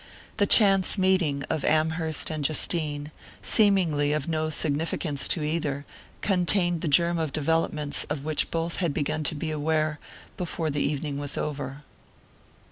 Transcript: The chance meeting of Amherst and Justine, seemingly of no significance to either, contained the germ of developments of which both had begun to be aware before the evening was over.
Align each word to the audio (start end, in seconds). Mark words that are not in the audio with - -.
The 0.37 0.47
chance 0.47 0.97
meeting 0.97 1.43
of 1.47 1.63
Amherst 1.63 2.31
and 2.31 2.43
Justine, 2.43 3.11
seemingly 3.43 4.13
of 4.13 4.27
no 4.27 4.49
significance 4.49 5.27
to 5.27 5.43
either, 5.43 5.85
contained 6.21 6.81
the 6.81 6.87
germ 6.87 7.19
of 7.19 7.31
developments 7.31 8.03
of 8.05 8.25
which 8.25 8.49
both 8.49 8.77
had 8.77 8.95
begun 8.95 9.23
to 9.25 9.35
be 9.35 9.51
aware 9.51 9.99
before 10.37 10.71
the 10.71 10.81
evening 10.81 11.19
was 11.19 11.37
over. 11.37 11.83